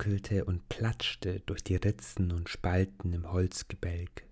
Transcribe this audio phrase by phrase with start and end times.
[0.00, 4.24] Es schaukelte und platschte durch die Ritzen und Spalten im Holzgebälk.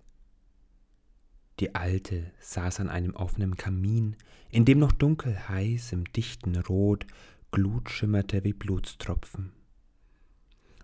[1.59, 4.15] Die Alte saß an einem offenen Kamin,
[4.49, 7.05] in dem noch dunkel heiß im dichten Rot
[7.51, 9.51] Glut schimmerte wie Blutstropfen.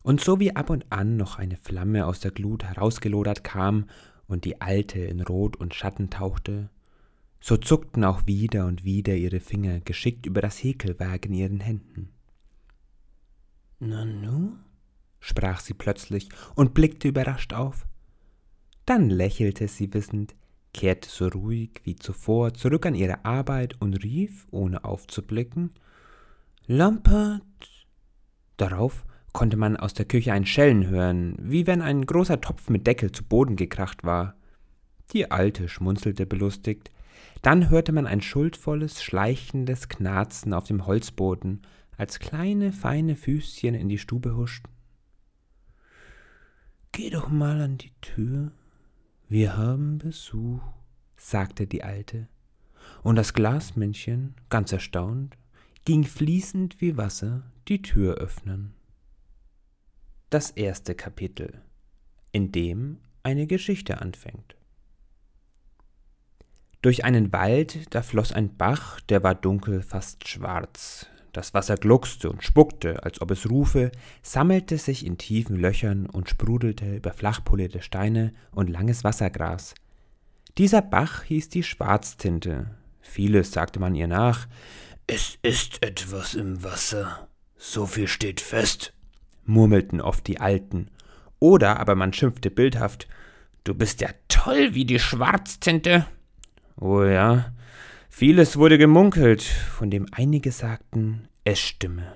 [0.03, 3.89] Und so wie ab und an noch eine Flamme aus der Glut herausgelodert kam
[4.27, 6.69] und die Alte in Rot und Schatten tauchte,
[7.39, 12.09] so zuckten auch wieder und wieder ihre Finger geschickt über das Häkelwerk in ihren Händen.
[13.79, 14.64] Nanu?
[15.25, 17.87] Sprach sie plötzlich und blickte überrascht auf.
[18.85, 20.35] Dann lächelte sie wissend,
[20.71, 25.71] kehrte so ruhig wie zuvor zurück an ihre Arbeit und rief, ohne aufzublicken,
[26.67, 27.41] Lampert!
[28.57, 32.85] Darauf konnte man aus der Küche ein Schellen hören, wie wenn ein großer Topf mit
[32.85, 34.35] Deckel zu Boden gekracht war.
[35.11, 36.91] Die Alte schmunzelte belustigt.
[37.41, 41.61] Dann hörte man ein schuldvolles, schleichendes Knarzen auf dem Holzboden,
[41.97, 44.74] als kleine, feine Füßchen in die Stube huschten.
[46.95, 48.53] Geh doch mal an die Tür,
[49.27, 50.61] wir haben Besuch,
[51.17, 52.29] sagte die Alte,
[53.03, 55.35] und das Glasmännchen, ganz erstaunt,
[55.83, 58.75] ging fließend wie Wasser die Tür öffnen.
[60.29, 61.61] Das erste Kapitel,
[62.31, 64.55] in dem eine Geschichte anfängt.
[66.81, 72.29] Durch einen Wald, da floss ein Bach, der war dunkel, fast schwarz, das Wasser gluckste
[72.29, 73.91] und spuckte, als ob es rufe,
[74.21, 79.75] sammelte sich in tiefen Löchern und sprudelte über flachpolierte Steine und langes Wassergras.
[80.57, 82.71] Dieser Bach hieß die Schwarztinte.
[83.01, 84.47] Vieles sagte man ihr nach.
[85.07, 87.27] Es ist etwas im Wasser.
[87.57, 88.93] So viel steht fest,
[89.43, 90.89] murmelten oft die Alten.
[91.39, 93.07] Oder aber man schimpfte bildhaft.
[93.63, 96.05] Du bist ja toll wie die Schwarztinte.
[96.79, 97.53] Oh ja,
[98.17, 102.15] Vieles wurde gemunkelt, von dem einige sagten, es stimme.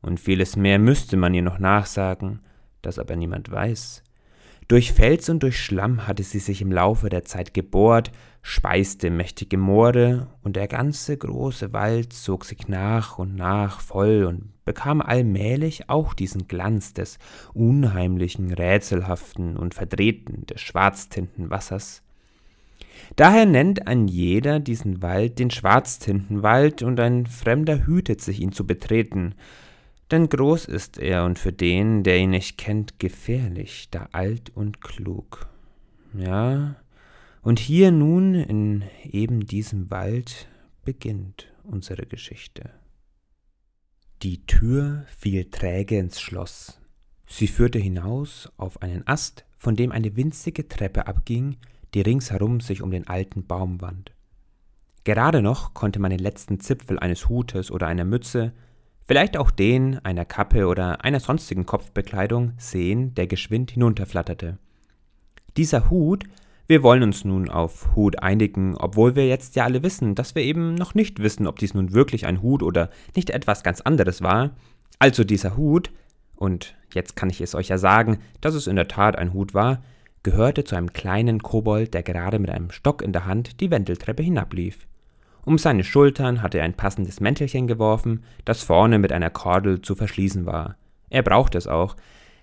[0.00, 2.38] Und vieles mehr müsste man ihr noch nachsagen,
[2.82, 4.04] das aber niemand weiß.
[4.68, 8.12] Durch Fels und durch Schlamm hatte sie sich im Laufe der Zeit gebohrt,
[8.42, 14.52] speiste mächtige Moore, und der ganze große Wald zog sich nach und nach voll und
[14.64, 17.18] bekam allmählich auch diesen Glanz des
[17.54, 22.04] unheimlichen, rätselhaften und verdrehten des Schwarztintenwassers,
[23.16, 28.66] Daher nennt ein jeder diesen Wald den Schwarztintenwald, und ein Fremder hütet sich, ihn zu
[28.66, 29.34] betreten.
[30.10, 34.80] Denn groß ist er und für den, der ihn nicht kennt, gefährlich, da alt und
[34.80, 35.48] klug.
[36.16, 36.76] Ja,
[37.42, 40.48] und hier nun in eben diesem Wald
[40.84, 42.70] beginnt unsere Geschichte.
[44.22, 46.80] Die Tür fiel träge ins Schloss.
[47.26, 51.56] Sie führte hinaus auf einen Ast, von dem eine winzige Treppe abging,
[51.94, 54.12] die ringsherum sich um den alten Baum wand.
[55.04, 58.52] Gerade noch konnte man den letzten Zipfel eines Hutes oder einer Mütze,
[59.06, 64.58] vielleicht auch den einer Kappe oder einer sonstigen Kopfbekleidung sehen, der geschwind hinunterflatterte.
[65.56, 66.24] Dieser Hut,
[66.66, 70.42] wir wollen uns nun auf Hut einigen, obwohl wir jetzt ja alle wissen, dass wir
[70.42, 74.22] eben noch nicht wissen, ob dies nun wirklich ein Hut oder nicht etwas ganz anderes
[74.22, 74.56] war.
[74.98, 75.92] Also dieser Hut,
[76.34, 79.52] und jetzt kann ich es euch ja sagen, dass es in der Tat ein Hut
[79.52, 79.82] war,
[80.24, 84.24] gehörte zu einem kleinen Kobold, der gerade mit einem Stock in der Hand die Wendeltreppe
[84.24, 84.88] hinablief.
[85.44, 89.94] Um seine Schultern hatte er ein passendes Mäntelchen geworfen, das vorne mit einer Kordel zu
[89.94, 90.76] verschließen war.
[91.10, 91.94] Er brauchte es auch,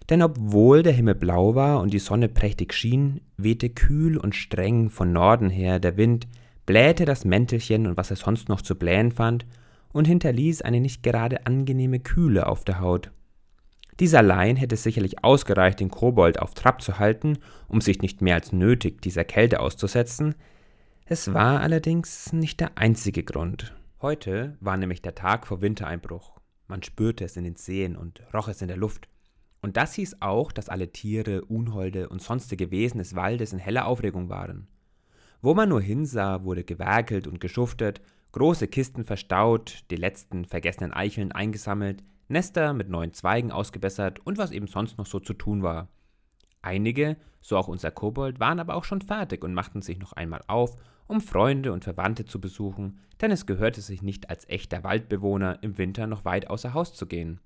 [0.10, 4.90] denn obwohl der Himmel blau war und die Sonne prächtig schien, wehte kühl und streng
[4.90, 6.28] von Norden her der Wind,
[6.66, 9.46] blähte das Mäntelchen und was er sonst noch zu blähen fand,
[9.94, 13.12] und hinterließ eine nicht gerade angenehme Kühle auf der Haut.
[14.00, 18.36] Dies allein hätte sicherlich ausgereicht, den Kobold auf Trab zu halten, um sich nicht mehr
[18.36, 20.36] als nötig dieser Kälte auszusetzen.
[21.06, 23.76] Es war allerdings nicht der einzige Grund.
[24.02, 26.40] Heute war nämlich der Tag vor Wintereinbruch.
[26.68, 29.08] Man spürte es in den Seen und roch es in der Luft.
[29.62, 33.86] Und das hieß auch, dass alle Tiere, Unholde und sonstige Wesen des Waldes in heller
[33.86, 34.68] Aufregung waren.
[35.42, 38.02] Wo man nur hinsah, wurde gewerkelt und geschuftet,
[38.32, 44.52] große Kisten verstaut, die letzten vergessenen Eicheln eingesammelt, Nester mit neuen Zweigen ausgebessert und was
[44.52, 45.90] eben sonst noch so zu tun war.
[46.62, 50.42] Einige, so auch unser Kobold, waren aber auch schon fertig und machten sich noch einmal
[50.48, 50.76] auf,
[51.08, 55.78] um Freunde und Verwandte zu besuchen, denn es gehörte sich nicht als echter Waldbewohner im
[55.78, 57.40] Winter noch weit außer Haus zu gehen.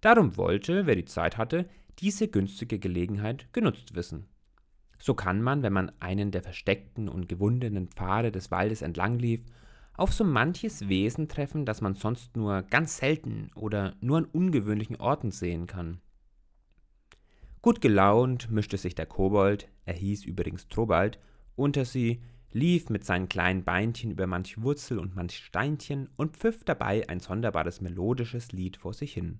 [0.00, 1.68] Darum wollte, wer die Zeit hatte,
[1.98, 4.26] diese günstige Gelegenheit genutzt wissen.
[4.98, 9.42] So kann man, wenn man einen der versteckten und gewundenen Pfade des Waldes entlang lief,
[10.00, 14.96] auf so manches Wesen treffen, das man sonst nur ganz selten oder nur an ungewöhnlichen
[14.96, 16.00] Orten sehen kann.
[17.60, 21.18] Gut gelaunt mischte sich der Kobold, er hieß übrigens Trobald,
[21.54, 26.64] unter sie, lief mit seinen kleinen Beinchen über manch Wurzel und manch Steinchen und pfiff
[26.64, 29.38] dabei ein sonderbares melodisches Lied vor sich hin.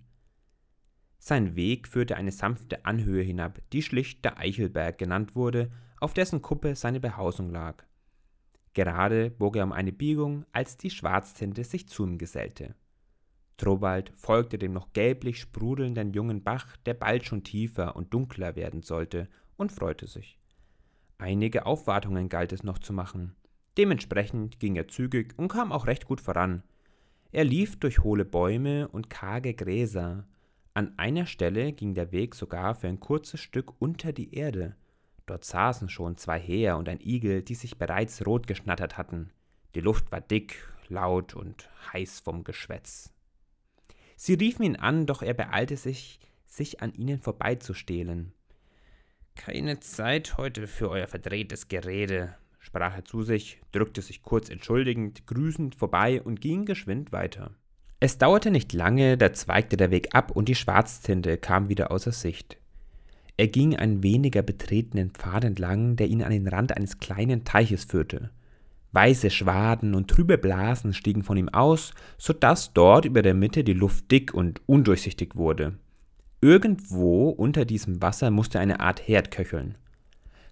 [1.18, 5.70] Sein Weg führte eine sanfte Anhöhe hinab, die schlicht der Eichelberg genannt wurde,
[6.00, 7.84] auf dessen Kuppe seine Behausung lag.
[8.74, 12.74] Gerade bog er um eine Biegung, als die Schwarztinte sich zu ihm gesellte.
[13.56, 18.82] Trobald folgte dem noch gelblich sprudelnden jungen Bach, der bald schon tiefer und dunkler werden
[18.82, 20.38] sollte, und freute sich.
[21.18, 23.36] Einige Aufwartungen galt es noch zu machen.
[23.76, 26.62] Dementsprechend ging er zügig und kam auch recht gut voran.
[27.32, 30.26] Er lief durch hohle Bäume und karge Gräser,
[30.72, 34.76] an einer Stelle ging der Weg sogar für ein kurzes Stück unter die Erde.
[35.30, 39.30] Dort saßen schon zwei Häher und ein Igel, die sich bereits rot geschnattert hatten.
[39.76, 43.12] Die Luft war dick, laut und heiß vom Geschwätz.
[44.16, 48.32] Sie riefen ihn an, doch er beeilte sich, sich an ihnen vorbeizustehlen.
[49.36, 55.28] Keine Zeit heute für euer verdrehtes Gerede, sprach er zu sich, drückte sich kurz entschuldigend,
[55.28, 57.54] grüßend vorbei und ging geschwind weiter.
[58.00, 62.10] Es dauerte nicht lange, da zweigte der Weg ab und die Schwarztinte kam wieder außer
[62.10, 62.59] Sicht.
[63.40, 67.84] Er ging einen weniger betretenen Pfad entlang, der ihn an den Rand eines kleinen Teiches
[67.84, 68.28] führte.
[68.92, 73.64] Weiße Schwaden und trübe Blasen stiegen von ihm aus, so dass dort über der Mitte
[73.64, 75.78] die Luft dick und undurchsichtig wurde.
[76.42, 79.78] Irgendwo unter diesem Wasser musste eine Art Herd köcheln.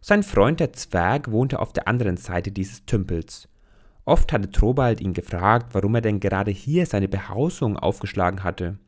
[0.00, 3.50] Sein Freund der Zwerg wohnte auf der anderen Seite dieses Tümpels.
[4.06, 8.78] Oft hatte Trobald ihn gefragt, warum er denn gerade hier seine Behausung aufgeschlagen hatte.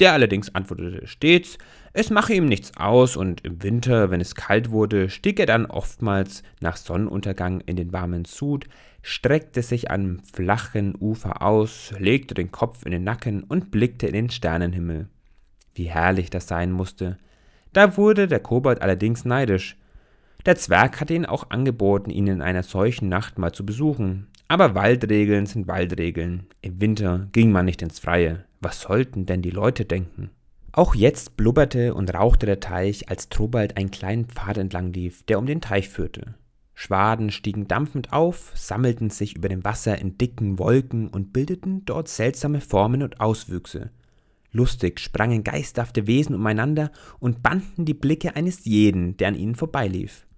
[0.00, 1.58] Der allerdings antwortete stets,
[1.98, 5.66] es mache ihm nichts aus und im Winter, wenn es kalt wurde, stieg er dann
[5.66, 8.66] oftmals nach Sonnenuntergang in den warmen Sud,
[9.02, 14.12] streckte sich am flachen Ufer aus, legte den Kopf in den Nacken und blickte in
[14.12, 15.08] den Sternenhimmel.
[15.74, 17.18] Wie herrlich das sein musste.
[17.72, 19.76] Da wurde der Kobold allerdings neidisch.
[20.46, 24.28] Der Zwerg hatte ihn auch angeboten, ihn in einer solchen Nacht mal zu besuchen.
[24.46, 26.46] Aber Waldregeln sind Waldregeln.
[26.62, 28.44] Im Winter ging man nicht ins Freie.
[28.60, 30.30] Was sollten denn die Leute denken?
[30.78, 35.40] Auch jetzt blubberte und rauchte der Teich, als Trobald einen kleinen Pfad entlang lief, der
[35.40, 36.36] um den Teich führte.
[36.72, 42.06] Schwaden stiegen dampfend auf, sammelten sich über dem Wasser in dicken Wolken und bildeten dort
[42.06, 43.90] seltsame Formen und Auswüchse.
[44.52, 50.28] Lustig sprangen geisterhafte Wesen umeinander und banden die Blicke eines jeden, der an ihnen vorbeilief.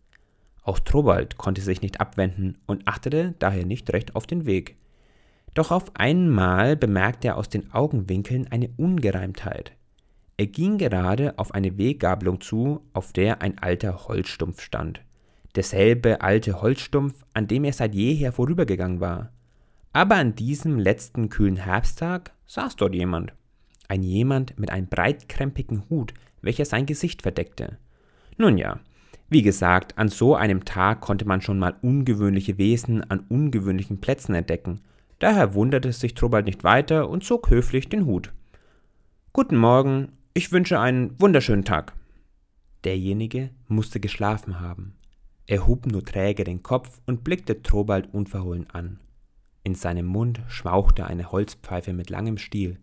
[0.63, 4.79] Auch Trobald konnte sich nicht abwenden und achtete daher nicht recht auf den Weg.
[5.53, 9.75] Doch auf einmal bemerkte er aus den Augenwinkeln eine Ungereimtheit.
[10.41, 15.03] Er ging gerade auf eine Weggabelung zu, auf der ein alter Holzstumpf stand.
[15.55, 19.33] Derselbe alte Holzstumpf, an dem er seit jeher vorübergegangen war.
[19.93, 23.35] Aber an diesem letzten kühlen Herbsttag saß dort jemand.
[23.87, 27.77] Ein jemand mit einem breitkrempigen Hut, welcher sein Gesicht verdeckte.
[28.39, 28.81] Nun ja,
[29.29, 34.35] wie gesagt, an so einem Tag konnte man schon mal ungewöhnliche Wesen an ungewöhnlichen Plätzen
[34.35, 34.81] entdecken.
[35.19, 38.33] Daher wunderte sich Trobald nicht weiter und zog höflich den Hut.
[39.35, 41.93] Guten Morgen, ich wünsche einen wunderschönen Tag.
[42.85, 44.95] Derjenige musste geschlafen haben.
[45.47, 49.01] Er hob nur träge den Kopf und blickte Trobald unverhohlen an.
[49.65, 52.79] In seinem Mund schmauchte eine Holzpfeife mit langem Stiel.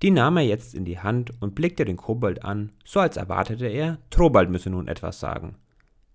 [0.00, 3.66] Die nahm er jetzt in die Hand und blickte den Kobold an, so als erwartete
[3.66, 5.56] er, Trobald müsse nun etwas sagen.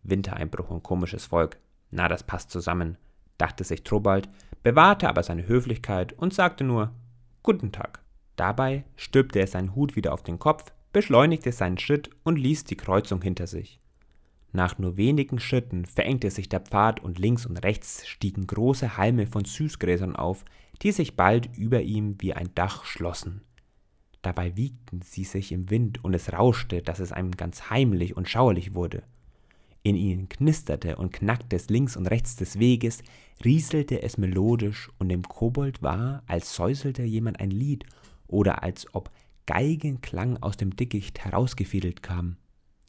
[0.01, 1.59] Wintereinbruch und komisches Volk.
[1.91, 2.97] Na, das passt zusammen,
[3.37, 4.29] dachte sich Trobald,
[4.63, 6.91] bewahrte aber seine Höflichkeit und sagte nur
[7.43, 8.04] Guten Tag.
[8.35, 12.77] Dabei stülpte er seinen Hut wieder auf den Kopf, beschleunigte seinen Schritt und ließ die
[12.77, 13.79] Kreuzung hinter sich.
[14.51, 19.27] Nach nur wenigen Schritten verengte sich der Pfad und links und rechts stiegen große Halme
[19.27, 20.45] von Süßgräsern auf,
[20.81, 23.41] die sich bald über ihm wie ein Dach schlossen.
[24.21, 28.29] Dabei wiegten sie sich im Wind und es rauschte, dass es einem ganz heimlich und
[28.29, 29.03] schauerlich wurde.
[29.83, 33.03] In ihnen knisterte und knackte es links und rechts des Weges,
[33.43, 37.85] rieselte es melodisch und dem Kobold war, als säuselte jemand ein Lied
[38.27, 39.11] oder als ob
[39.45, 42.37] Geigenklang aus dem Dickicht herausgefiedelt kam.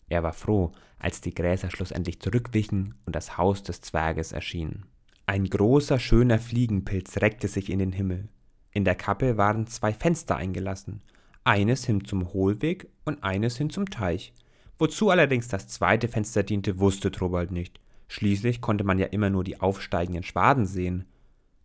[0.09, 4.87] Er war froh, als die Gräser schlussendlich zurückwichen und das Haus des Zwerges erschien.
[5.26, 8.28] Ein großer, schöner Fliegenpilz reckte sich in den Himmel.
[8.71, 11.02] In der Kappe waren zwei Fenster eingelassen,
[11.45, 14.33] eines hin zum Hohlweg und eines hin zum Teich.
[14.78, 17.81] Wozu allerdings das zweite Fenster diente, wusste Trobald nicht.
[18.09, 21.07] Schließlich konnte man ja immer nur die aufsteigenden Schwaden sehen.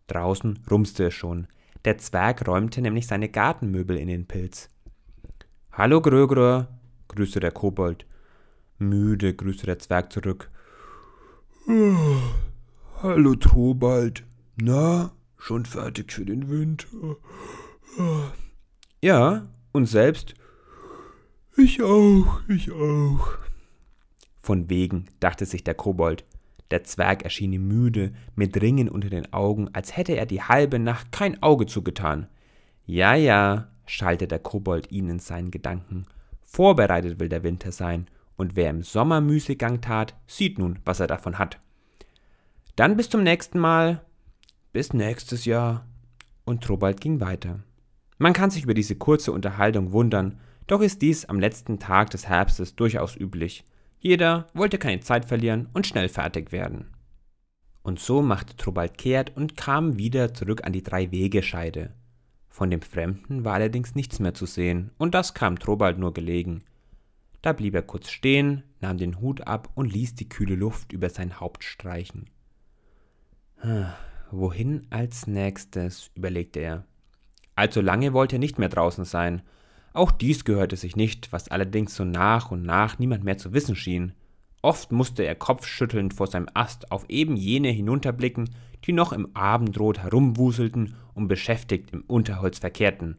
[0.08, 1.46] Draußen rumste es schon.
[1.84, 4.68] Der Zwerg räumte nämlich seine Gartenmöbel in den Pilz.
[5.72, 6.64] Hallo Grögrö,
[7.08, 8.06] grüßte der Kobold.
[8.78, 10.50] Müde grüßte der Zwerg zurück.
[13.02, 14.24] Hallo Trobald.
[14.56, 17.16] Na, schon fertig für den Winter?
[19.00, 20.34] Ja, und selbst?
[21.56, 23.38] Ich auch, ich auch.
[24.40, 26.24] Von wegen, dachte sich der Kobold.
[26.72, 30.78] Der Zwerg erschien ihm müde, mit Ringen unter den Augen, als hätte er die halbe
[30.78, 32.28] Nacht kein Auge zugetan.
[32.86, 36.06] Ja, ja, schalt der Kobold ihn in seinen Gedanken.
[36.40, 38.06] Vorbereitet will der Winter sein,
[38.38, 41.60] und wer im Sommer Müßiggang tat, sieht nun, was er davon hat.
[42.74, 44.00] Dann bis zum nächsten Mal.
[44.72, 45.84] Bis nächstes Jahr.
[46.46, 47.60] Und Trobald ging weiter.
[48.16, 52.30] Man kann sich über diese kurze Unterhaltung wundern, doch ist dies am letzten Tag des
[52.30, 53.62] Herbstes durchaus üblich.
[54.04, 56.90] Jeder wollte keine Zeit verlieren und schnell fertig werden.
[57.84, 61.94] Und so machte Trobald kehrt und kam wieder zurück an die Drei-Wegescheide.
[62.48, 66.64] Von dem Fremden war allerdings nichts mehr zu sehen, und das kam Trobald nur gelegen.
[67.42, 71.08] Da blieb er kurz stehen, nahm den Hut ab und ließ die kühle Luft über
[71.08, 72.28] sein Haupt streichen.
[74.32, 76.84] Wohin als nächstes, überlegte er.
[77.54, 79.42] Allzu lange wollte er nicht mehr draußen sein.
[79.92, 83.76] Auch dies gehörte sich nicht, was allerdings so nach und nach niemand mehr zu wissen
[83.76, 84.12] schien.
[84.62, 88.50] Oft musste er kopfschüttelnd vor seinem Ast auf eben jene hinunterblicken,
[88.84, 93.18] die noch im Abendrot herumwuselten und beschäftigt im Unterholz verkehrten.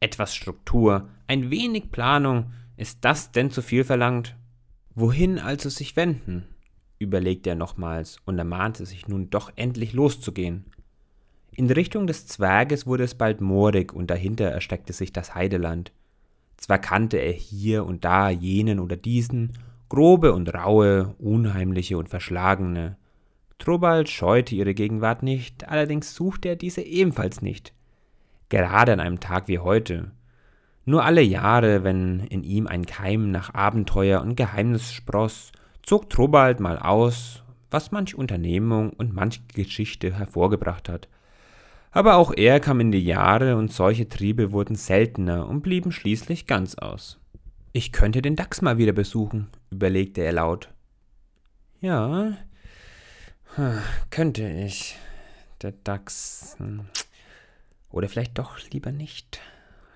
[0.00, 4.36] Etwas Struktur, ein wenig Planung, ist das denn zu viel verlangt?
[4.94, 6.44] Wohin also sich wenden?
[6.98, 10.66] überlegte er nochmals und ermahnte sich nun doch endlich loszugehen.
[11.50, 15.92] In Richtung des Zwerges wurde es bald moorig und dahinter erstreckte sich das Heideland.
[16.62, 19.50] Zwar kannte er hier und da jenen oder diesen,
[19.88, 22.96] grobe und raue, unheimliche und verschlagene.
[23.58, 27.72] Trobald scheute ihre Gegenwart nicht, allerdings suchte er diese ebenfalls nicht.
[28.48, 30.12] Gerade an einem Tag wie heute.
[30.84, 35.50] Nur alle Jahre, wenn in ihm ein Keim nach Abenteuer und Geheimnis spross,
[35.82, 37.42] zog Trobald mal aus,
[37.72, 41.08] was manch Unternehmung und manch Geschichte hervorgebracht hat.
[41.92, 46.46] Aber auch er kam in die Jahre und solche Triebe wurden seltener und blieben schließlich
[46.46, 47.20] ganz aus.
[47.72, 50.70] Ich könnte den Dachs mal wieder besuchen, überlegte er laut.
[51.80, 52.36] Ja,
[54.10, 54.96] könnte ich.
[55.60, 56.56] Der Dachs.
[56.58, 56.86] Hm.
[57.90, 59.40] Oder vielleicht doch lieber nicht.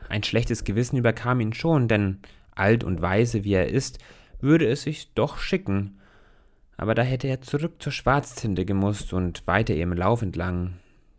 [0.08, 2.20] Ein schlechtes Gewissen überkam ihn schon, denn
[2.54, 3.98] alt und weise wie er ist,
[4.40, 5.98] würde es sich doch schicken.
[6.76, 10.74] Aber da hätte er zurück zur Schwarztinte gemusst und weiter ihrem Lauf entlang.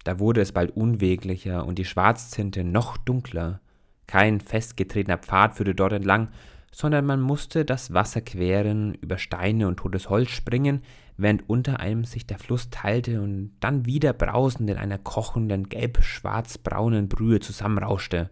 [0.07, 3.59] Da wurde es bald unweglicher und die Schwarztinte noch dunkler.
[4.07, 6.29] Kein festgetretener Pfad führte dort entlang,
[6.71, 10.81] sondern man musste das Wasser queren, über Steine und totes Holz springen,
[11.17, 17.09] während unter einem sich der Fluss teilte und dann wieder brausend in einer kochenden, gelb-schwarz-braunen
[17.09, 18.29] Brühe zusammenrauschte.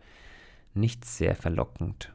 [0.75, 2.13] Nicht sehr verlockend.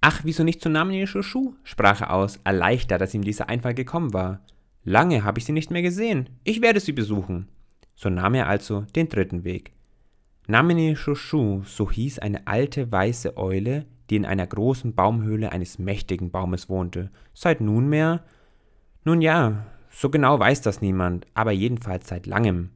[0.00, 1.54] Ach, wieso nicht zu Namen Schuh?
[1.62, 4.40] sprach er aus, erleichtert, dass ihm dieser Einfall gekommen war.
[4.82, 6.30] Lange habe ich sie nicht mehr gesehen.
[6.42, 7.46] Ich werde sie besuchen.
[8.00, 9.72] So nahm er also den dritten Weg.
[10.46, 16.30] Namene Shushu, so hieß eine alte weiße Eule, die in einer großen Baumhöhle eines mächtigen
[16.30, 18.24] Baumes wohnte, seit nunmehr?
[19.04, 22.70] Nun ja, so genau weiß das niemand, aber jedenfalls seit langem.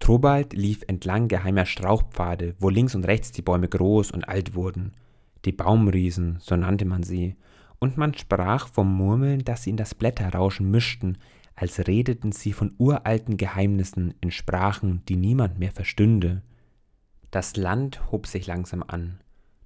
[0.00, 4.94] Trobald lief entlang geheimer Strauchpfade, wo links und rechts die Bäume groß und alt wurden
[5.44, 7.36] die Baumriesen, so nannte man sie,
[7.78, 11.18] und man sprach vom Murmeln, das sie in das Blätterrauschen mischten,
[11.56, 16.42] als redeten sie von uralten Geheimnissen in Sprachen, die niemand mehr verstünde.
[17.30, 19.20] Das Land hob sich langsam an.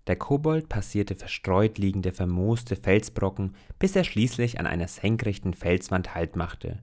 [0.06, 6.37] Der Kobold passierte verstreut liegende vermooste Felsbrocken, bis er schließlich an einer senkrechten Felswand Halt
[6.37, 6.78] machte.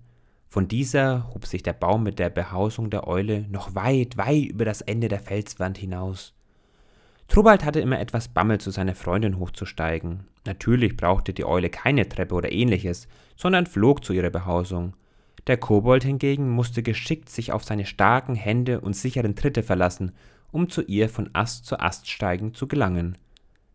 [0.50, 4.66] Von dieser hob sich der Baum mit der Behausung der Eule noch weit, weit über
[4.66, 6.37] das Ende der Felswand hinaus.
[7.28, 10.22] Trubald hatte immer etwas Bammel, zu seiner Freundin hochzusteigen.
[10.46, 14.94] Natürlich brauchte die Eule keine Treppe oder ähnliches, sondern flog zu ihrer Behausung.
[15.46, 20.14] Der Kobold hingegen musste geschickt sich auf seine starken Hände und sicheren Tritte verlassen,
[20.52, 23.18] um zu ihr von Ast zu Ast steigend zu gelangen.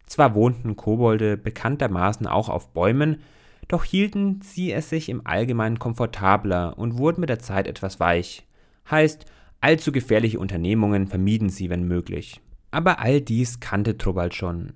[0.06, 3.22] Zwar wohnten Kobolde bekanntermaßen auch auf Bäumen,
[3.68, 8.46] doch hielten sie es sich im Allgemeinen komfortabler und wurden mit der Zeit etwas weich.
[8.90, 9.24] Heißt,
[9.60, 12.40] allzu gefährliche Unternehmungen vermieden sie, wenn möglich.
[12.72, 14.72] Aber all dies kannte Trubald schon.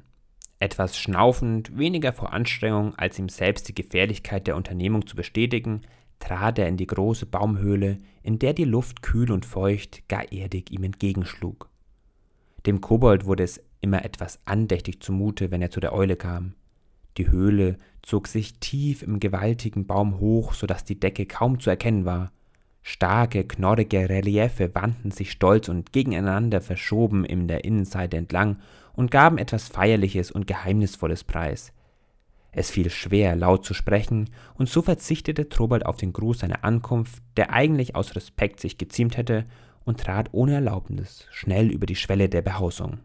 [0.60, 5.80] Etwas schnaufend, weniger vor Anstrengung, als ihm selbst die Gefährlichkeit der Unternehmung zu bestätigen,
[6.18, 10.70] trat er in die große Baumhöhle, in der die Luft kühl und feucht, gar erdig
[10.70, 11.68] ihm entgegenschlug.
[12.66, 16.54] Dem Kobold wurde es immer etwas andächtig zumute, wenn er zu der Eule kam.
[17.16, 21.70] Die Höhle zog sich tief im gewaltigen Baum hoch, so dass die Decke kaum zu
[21.70, 22.32] erkennen war.
[22.88, 28.60] Starke, knorrige Reliefe wandten sich stolz und gegeneinander verschoben in der Innenseite entlang
[28.94, 31.72] und gaben etwas Feierliches und Geheimnisvolles preis.
[32.52, 37.24] Es fiel schwer, laut zu sprechen, und so verzichtete Trobald auf den Gruß seiner Ankunft,
[37.36, 39.46] der eigentlich aus Respekt sich geziemt hätte,
[39.84, 42.98] und trat ohne Erlaubnis schnell über die Schwelle der Behausung.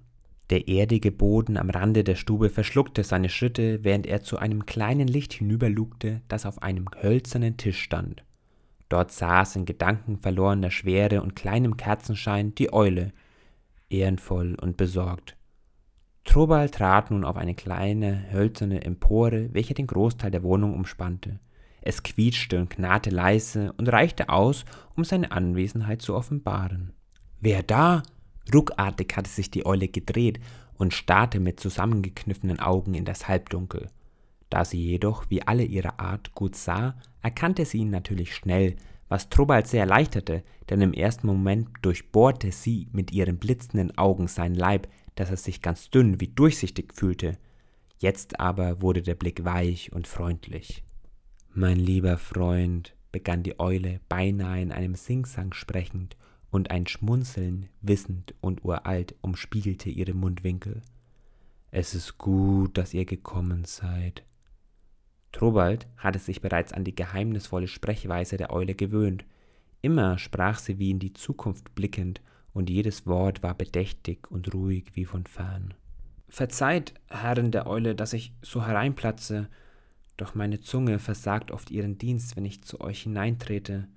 [0.51, 5.07] Der erdige Boden am Rande der Stube verschluckte seine Schritte, während er zu einem kleinen
[5.07, 8.23] Licht hinüberlugte, das auf einem hölzernen Tisch stand.
[8.91, 13.13] Dort saß in gedankenverlorener Schwere und kleinem Kerzenschein die Eule,
[13.89, 15.37] ehrenvoll und besorgt.
[16.25, 21.39] Trobal trat nun auf eine kleine hölzerne Empore, welche den Großteil der Wohnung umspannte.
[21.81, 24.65] Es quietschte und knarrte leise und reichte aus,
[24.97, 26.91] um seine Anwesenheit zu offenbaren.
[27.39, 28.03] Wer da?
[28.53, 30.41] Ruckartig hatte sich die Eule gedreht
[30.73, 33.87] und starrte mit zusammengekniffenen Augen in das Halbdunkel.
[34.51, 38.75] Da sie jedoch, wie alle ihrer Art, gut sah, erkannte sie ihn natürlich schnell,
[39.07, 44.55] was Trobald sehr erleichterte, denn im ersten Moment durchbohrte sie mit ihren blitzenden Augen seinen
[44.55, 47.37] Leib, dass er sich ganz dünn wie durchsichtig fühlte.
[47.99, 50.83] Jetzt aber wurde der Blick weich und freundlich.
[51.53, 56.17] Mein lieber Freund, begann die Eule beinahe in einem Singsang sprechend,
[56.49, 60.81] und ein Schmunzeln, wissend und uralt, umspiegelte ihre Mundwinkel.
[61.71, 64.23] Es ist gut, dass ihr gekommen seid.
[65.31, 69.25] Trobald hatte sich bereits an die geheimnisvolle Sprechweise der Eule gewöhnt.
[69.81, 72.21] Immer sprach sie wie in die Zukunft blickend,
[72.53, 75.73] und jedes Wort war bedächtig und ruhig wie von fern.
[76.27, 79.47] Verzeiht, Herren der Eule, dass ich so hereinplatze,
[80.17, 83.87] doch meine Zunge versagt oft ihren Dienst, wenn ich zu euch hineintrete.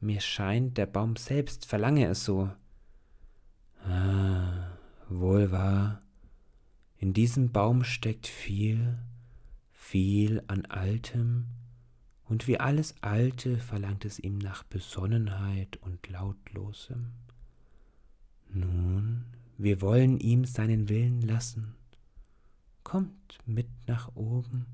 [0.00, 2.50] Mir scheint, der Baum selbst verlange es so.
[3.86, 4.70] Ah,
[5.08, 6.02] wohl wahr.
[6.98, 8.96] In diesem Baum steckt viel,
[9.84, 11.44] viel an Altem,
[12.24, 17.12] und wie alles Alte verlangt es ihm nach Besonnenheit und Lautlosem.
[18.48, 19.26] Nun,
[19.58, 21.74] wir wollen ihm seinen Willen lassen.
[22.82, 24.64] Kommt mit nach oben,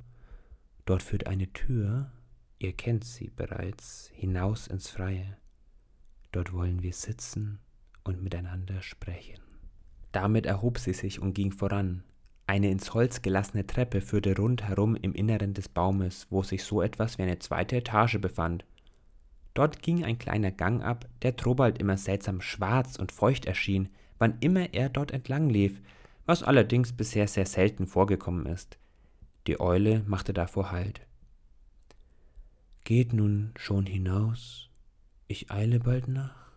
[0.86, 2.12] dort führt eine Tür,
[2.60, 5.36] ihr kennt sie bereits, hinaus ins Freie.
[6.30, 7.58] Dort wollen wir sitzen
[8.04, 9.42] und miteinander sprechen.
[10.12, 12.04] Damit erhob sie sich und ging voran,
[12.50, 17.16] eine ins Holz gelassene Treppe führte rundherum im Inneren des Baumes, wo sich so etwas
[17.16, 18.64] wie eine zweite Etage befand.
[19.54, 24.36] Dort ging ein kleiner Gang ab, der Trobald immer seltsam schwarz und feucht erschien, wann
[24.40, 25.80] immer er dort entlang lief,
[26.26, 28.78] was allerdings bisher sehr selten vorgekommen ist.
[29.46, 31.02] Die Eule machte davor Halt.
[32.82, 34.70] Geht nun schon hinaus,
[35.28, 36.50] ich eile bald nach,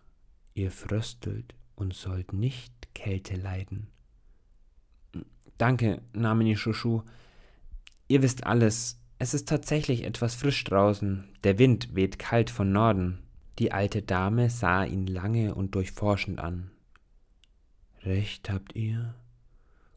[0.54, 3.93] ihr fröstelt und sollt nicht Kälte leiden.
[5.58, 7.02] Danke, Namini Shushu.
[8.08, 9.00] Ihr wisst alles.
[9.18, 11.24] Es ist tatsächlich etwas frisch draußen.
[11.44, 13.20] Der Wind weht kalt von Norden.
[13.58, 16.70] Die alte Dame sah ihn lange und durchforschend an.
[18.02, 19.14] Recht habt ihr.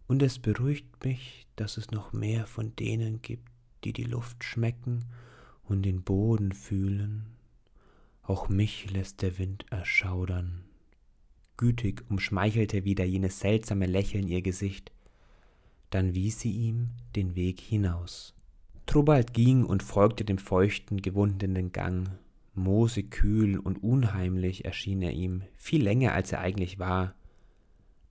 [0.07, 3.51] Und es beruhigt mich, dass es noch mehr von denen gibt,
[3.83, 5.05] die die Luft schmecken
[5.63, 7.25] und den Boden fühlen.
[8.21, 10.63] Auch mich lässt der Wind erschaudern.
[11.57, 14.91] Gütig umschmeichelte wieder jenes seltsame Lächeln ihr Gesicht
[15.89, 18.33] dann wies sie ihm den Weg hinaus.
[18.85, 22.09] Trubald ging und folgte dem feuchten, gewundenen Gang.
[22.55, 27.13] Moosekühl und unheimlich erschien er ihm, viel länger als er eigentlich war.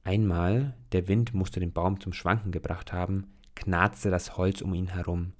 [0.05, 4.89] Einmal, der Wind musste den Baum zum Schwanken gebracht haben, knarzte das Holz um ihn
[4.89, 5.33] herum.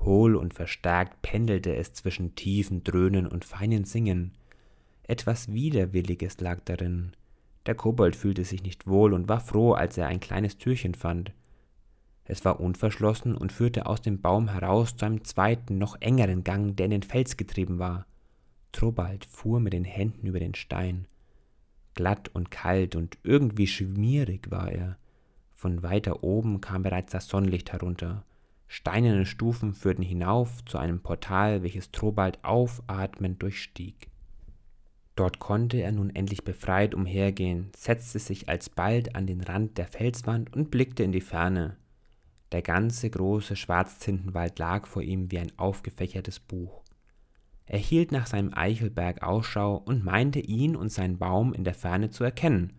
[0.00, 4.32] Hohl und verstärkt pendelte es zwischen tiefen Dröhnen und feinen Singen.
[5.02, 7.12] Etwas Widerwilliges lag darin.
[7.66, 11.32] Der Kobold fühlte sich nicht wohl und war froh, als er ein kleines Türchen fand.
[12.30, 16.76] Es war unverschlossen und führte aus dem Baum heraus zu einem zweiten, noch engeren Gang,
[16.76, 18.06] der in den Fels getrieben war.
[18.70, 21.08] Trobald fuhr mit den Händen über den Stein.
[21.94, 24.96] Glatt und kalt und irgendwie schmierig war er.
[25.56, 28.24] Von weiter oben kam bereits das Sonnenlicht herunter.
[28.68, 34.08] Steinerne Stufen führten hinauf zu einem Portal, welches Trobald aufatmend durchstieg.
[35.16, 40.54] Dort konnte er nun endlich befreit umhergehen, setzte sich alsbald an den Rand der Felswand
[40.54, 41.76] und blickte in die Ferne.
[42.52, 46.82] Der ganze große Schwarztintenwald lag vor ihm wie ein aufgefächertes Buch.
[47.66, 52.10] Er hielt nach seinem Eichelberg Ausschau und meinte ihn und seinen Baum in der Ferne
[52.10, 52.72] zu erkennen.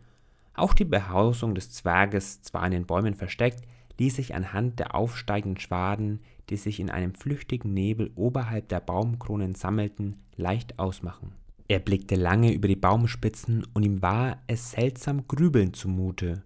[0.54, 3.62] Auch die Behausung des Zwerges, zwar in den Bäumen versteckt,
[3.98, 9.56] ließ sich anhand der aufsteigenden Schwaden, die sich in einem flüchtigen Nebel oberhalb der Baumkronen
[9.56, 11.36] sammelten, leicht ausmachen.
[11.70, 16.44] Er blickte lange über die Baumspitzen und ihm war es seltsam grübelnd zumute.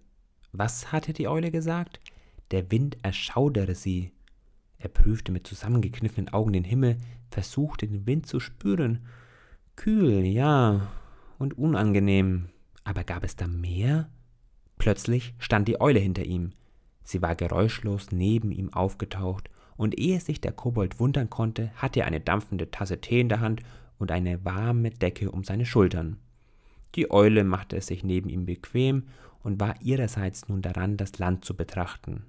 [0.52, 1.98] Was hatte die Eule gesagt?
[2.50, 4.12] Der Wind erschaudere sie.
[4.78, 6.98] Er prüfte mit zusammengekniffenen Augen den Himmel,
[7.30, 9.06] versuchte den Wind zu spüren.
[9.74, 10.88] Kühl, ja,
[11.38, 12.48] und unangenehm.
[12.84, 14.08] Aber gab es da mehr?
[14.78, 16.52] Plötzlich stand die Eule hinter ihm.
[17.02, 22.06] Sie war geräuschlos neben ihm aufgetaucht, und ehe sich der Kobold wundern konnte, hatte er
[22.06, 23.62] eine dampfende Tasse Tee in der Hand
[23.98, 26.18] und eine warme Decke um seine Schultern.
[26.94, 29.04] Die Eule machte es sich neben ihm bequem
[29.42, 32.24] und war ihrerseits nun daran, das Land zu betrachten.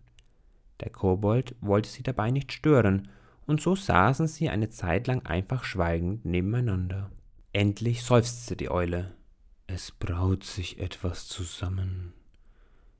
[0.81, 3.09] Der Kobold wollte sie dabei nicht stören,
[3.45, 7.11] und so saßen sie eine Zeit lang einfach schweigend nebeneinander.
[7.53, 9.15] Endlich seufzte die Eule.
[9.67, 12.13] Es braut sich etwas zusammen.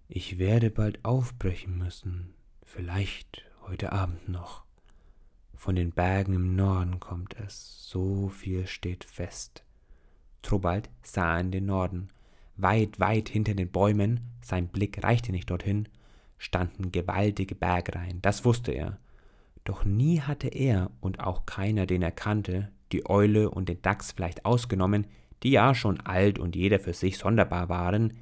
[0.08, 4.64] Ich werde bald aufbrechen müssen, vielleicht heute Abend noch.
[5.54, 9.64] Von den Bergen im Norden kommt es, so viel steht fest.
[10.42, 12.08] Trobald sah in den Norden.
[12.56, 15.90] Weit, weit hinter den Bäumen, sein Blick reichte nicht dorthin,
[16.38, 19.00] standen gewaltige Bergreihen, das wusste er.
[19.64, 24.14] Doch nie hatte er und auch keiner, den er kannte, die Eule und den Dachs
[24.14, 25.08] vielleicht ausgenommen,
[25.44, 28.14] die ja schon alt und jeder für sich sonderbar waren,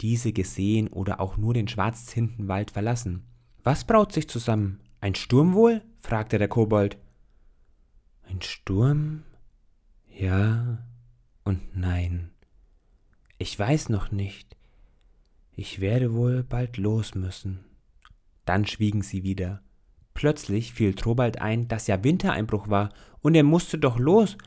[0.00, 3.24] diese gesehen oder auch nur den Schwarzzintenwald verlassen.
[3.62, 4.80] Was braut sich zusammen?
[5.00, 5.82] Ein Sturm wohl?
[5.98, 6.98] fragte der Kobold.
[8.28, 9.22] Ein Sturm?
[10.08, 10.78] Ja
[11.44, 12.30] und nein.
[13.38, 14.56] Ich weiß noch nicht.
[15.54, 17.60] Ich werde wohl bald los müssen.
[18.46, 19.60] Dann schwiegen sie wieder.
[20.14, 24.38] Plötzlich fiel Trobald ein, dass ja Wintereinbruch war, und er musste doch los.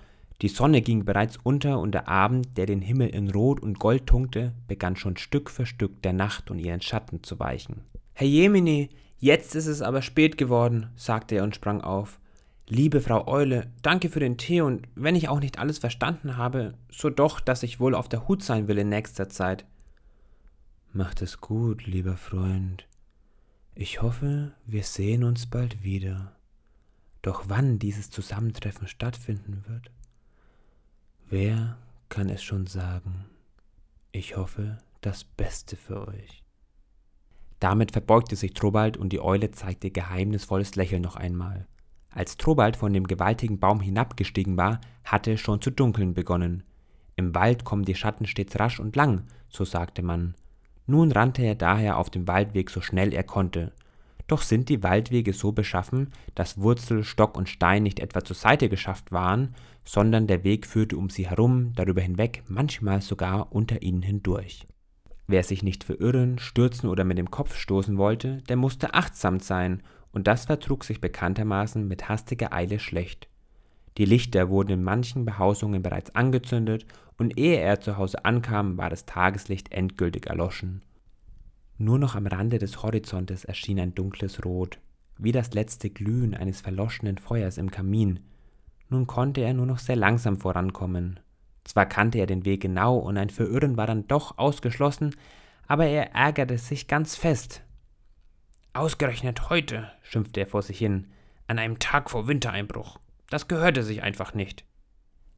[0.42, 4.08] Die Sonne ging bereits unter, und der Abend, der den Himmel in Rot und Gold
[4.08, 7.82] tunkte, begann schon Stück für Stück der Nacht und ihren Schatten zu weichen.
[8.14, 8.90] Herr Jemini,
[9.20, 12.20] jetzt ist es aber spät geworden, sagte er und sprang auf.
[12.68, 16.74] Liebe Frau Eule, danke für den Tee, und wenn ich auch nicht alles verstanden habe,
[16.90, 19.66] so doch, dass ich wohl auf der Hut sein will in nächster Zeit.
[20.96, 22.88] Macht es gut, lieber Freund.
[23.74, 26.32] Ich hoffe, wir sehen uns bald wieder.
[27.22, 29.92] Doch wann dieses Zusammentreffen stattfinden wird,
[31.30, 31.78] wer
[32.08, 33.26] kann es schon sagen?
[34.14, 36.46] Ich hoffe, das Beste für euch.
[37.60, 41.68] Damit verbeugte sich Trobald und die Eule zeigte geheimnisvolles Lächeln noch einmal.
[42.10, 46.64] Als Trobald von dem gewaltigen Baum hinabgestiegen war, hatte es schon zu dunkeln begonnen.
[47.18, 50.36] Im Wald kommen die Schatten stets rasch und lang, so sagte man.
[50.88, 53.72] Nun rannte er daher auf dem Waldweg so schnell er konnte.
[54.28, 58.70] Doch sind die Waldwege so beschaffen, dass Wurzel, Stock und Stein nicht etwa zur Seite
[58.70, 64.02] geschafft waren, sondern der Weg führte um sie herum, darüber hinweg, manchmal sogar unter ihnen
[64.02, 64.68] hindurch.
[65.28, 69.82] Wer sich nicht verirren, stürzen oder mit dem Kopf stoßen wollte, der musste achtsam sein,
[70.12, 73.28] und das vertrug sich bekanntermaßen mit hastiger Eile schlecht.
[73.98, 76.86] Die Lichter wurden in manchen Behausungen bereits angezündet,
[77.18, 80.84] und ehe er zu Hause ankam, war das Tageslicht endgültig erloschen.
[81.78, 84.80] Nur noch am Rande des Horizontes erschien ein dunkles Rot,
[85.18, 88.20] wie das letzte Glühen eines verloschenen Feuers im Kamin.
[88.90, 91.20] Nun konnte er nur noch sehr langsam vorankommen.
[91.64, 95.16] Zwar kannte er den Weg genau und ein Verirren war dann doch ausgeschlossen,
[95.68, 97.64] aber er ärgerte sich ganz fest.
[98.74, 101.08] Ausgerechnet heute, schimpfte er vor sich hin,
[101.48, 103.00] an einem Tag vor Wintereinbruch.
[103.30, 104.66] Das gehörte sich einfach nicht.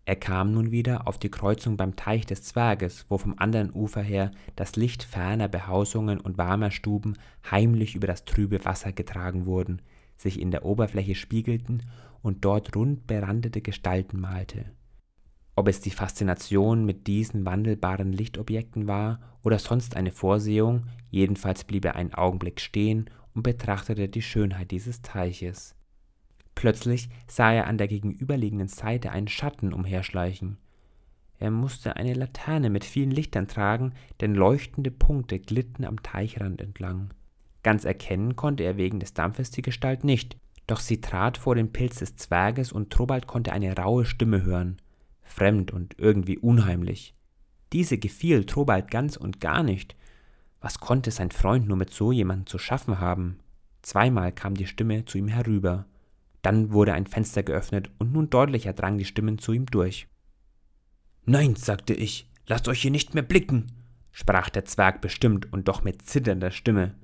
[0.07, 4.01] Er kam nun wieder auf die Kreuzung beim Teich des Zwerges, wo vom anderen Ufer
[4.01, 7.17] her das Licht ferner Behausungen und warmer Stuben
[7.51, 9.81] heimlich über das trübe Wasser getragen wurden,
[10.15, 11.83] sich in der Oberfläche spiegelten
[12.21, 14.71] und dort rund berandete Gestalten malte.
[15.57, 21.83] Ob es die Faszination mit diesen wandelbaren Lichtobjekten war oder sonst eine Vorsehung, jedenfalls blieb
[21.83, 25.76] er einen Augenblick stehen und betrachtete die Schönheit dieses Teiches.
[26.57, 30.57] Plötzlich sah er an der gegenüberliegenden Seite einen Schatten umherschleichen.
[31.37, 37.13] Er musste eine Laterne mit vielen Lichtern tragen, denn leuchtende Punkte glitten am Teichrand entlang.
[37.61, 41.71] Ganz erkennen konnte er wegen des Dampfes die Gestalt nicht, doch sie trat vor den
[41.71, 44.77] Pilz des Zwerges und Trobald konnte eine raue Stimme hören,
[45.21, 47.13] fremd und irgendwie unheimlich.
[47.71, 49.95] Diese gefiel Trobald ganz und gar nicht.
[50.59, 53.37] Was konnte sein Freund nur mit so jemandem zu schaffen haben?
[53.83, 55.85] Zweimal kam die Stimme zu ihm herüber.
[56.41, 60.07] Dann wurde ein Fenster geöffnet und nun deutlicher drangen die Stimmen zu ihm durch.
[61.25, 63.67] Nein, sagte ich, lasst euch hier nicht mehr blicken,
[64.11, 66.95] sprach der Zwerg bestimmt und doch mit zitternder Stimme.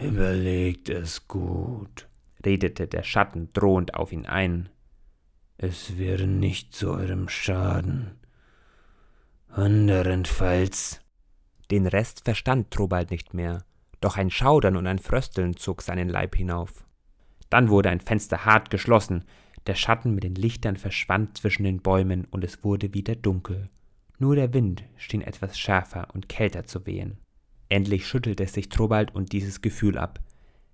[0.00, 2.08] Überlegt es gut,
[2.44, 4.68] redete der Schatten drohend auf ihn ein.
[5.56, 8.12] Es wäre nicht zu eurem Schaden.
[9.48, 11.00] Anderenfalls.
[11.70, 13.64] Den Rest verstand Trobald nicht mehr,
[14.00, 16.84] doch ein Schaudern und ein Frösteln zog seinen Leib hinauf.
[17.54, 19.22] Dann wurde ein Fenster hart geschlossen,
[19.68, 23.70] der Schatten mit den Lichtern verschwand zwischen den Bäumen und es wurde wieder dunkel.
[24.18, 27.16] Nur der Wind schien etwas schärfer und kälter zu wehen.
[27.68, 30.18] Endlich schüttelte sich Trobald und dieses Gefühl ab.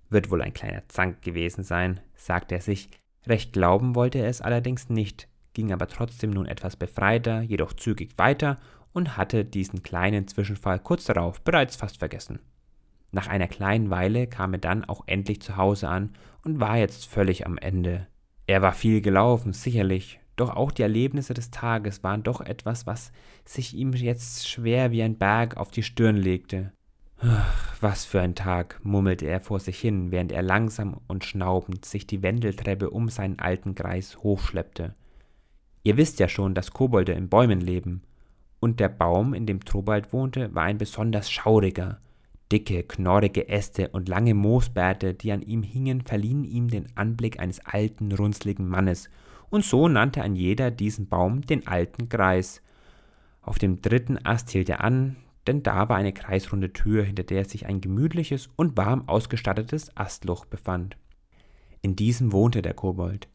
[0.09, 2.89] Wird wohl ein kleiner Zank gewesen sein, sagte er sich.
[3.27, 8.17] Recht glauben wollte er es allerdings nicht, ging aber trotzdem nun etwas befreiter, jedoch zügig
[8.17, 8.57] weiter
[8.91, 12.39] und hatte diesen kleinen Zwischenfall kurz darauf bereits fast vergessen.
[13.11, 16.11] Nach einer kleinen Weile kam er dann auch endlich zu Hause an
[16.43, 18.07] und war jetzt völlig am Ende.
[18.47, 23.11] Er war viel gelaufen, sicherlich, doch auch die Erlebnisse des Tages waren doch etwas, was
[23.45, 26.71] sich ihm jetzt schwer wie ein Berg auf die Stirn legte.
[27.81, 32.07] Was für ein Tag, murmelte er vor sich hin, während er langsam und schnaubend sich
[32.07, 34.95] die Wendeltreppe um seinen alten Kreis hochschleppte.
[35.83, 38.03] Ihr wisst ja schon, dass Kobolde in Bäumen leben,
[38.59, 41.99] und der Baum, in dem Trobald wohnte, war ein besonders schauriger.
[42.51, 47.65] Dicke, knorrige Äste und lange Moosbärte, die an ihm hingen, verliehen ihm den Anblick eines
[47.65, 49.09] alten, runzligen Mannes,
[49.49, 52.61] und so nannte ein jeder diesen Baum den alten Greis.
[53.41, 57.45] Auf dem dritten Ast hielt er an, denn da war eine kreisrunde Tür, hinter der
[57.45, 60.97] sich ein gemütliches und warm ausgestattetes Astloch befand.
[61.81, 63.27] In diesem wohnte der Kobold.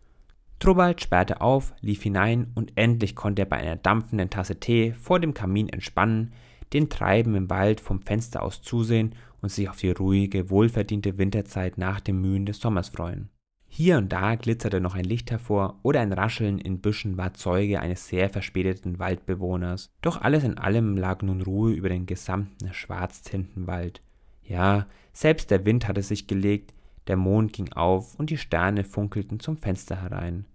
[0.58, 5.20] Trobald sperrte auf, lief hinein und endlich konnte er bei einer dampfenden Tasse Tee vor
[5.20, 6.32] dem Kamin entspannen,
[6.72, 11.78] den Treiben im Wald vom Fenster aus zusehen und sich auf die ruhige, wohlverdiente Winterzeit
[11.78, 13.30] nach den Mühen des Sommers freuen.
[13.68, 17.80] Hier und da glitzerte noch ein Licht hervor oder ein Rascheln in Büschen war Zeuge
[17.80, 19.90] eines sehr verspäteten Waldbewohners.
[20.00, 24.00] Doch alles in allem lag nun Ruhe über den gesamten Schwarztintenwald.
[24.42, 26.72] Ja, selbst der Wind hatte sich gelegt,
[27.06, 30.46] der Mond ging auf und die Sterne funkelten zum Fenster herein.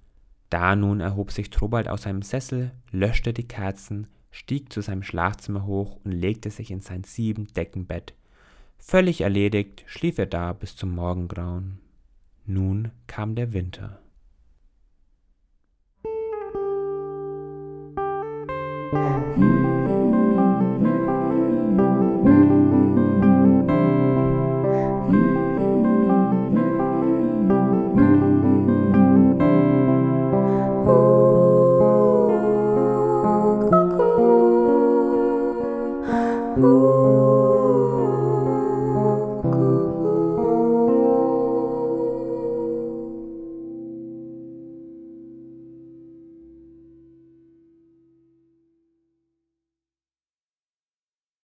[0.49, 5.65] Da nun erhob sich Trobald aus seinem Sessel, löschte die Kerzen, stieg zu seinem Schlafzimmer
[5.65, 8.13] hoch und legte sich in sein Siebendeckenbett.
[8.77, 11.79] Völlig erledigt schlief er da bis zum Morgengrauen.
[12.45, 14.01] Nun kam der Winter.
[19.37, 19.60] Ooh.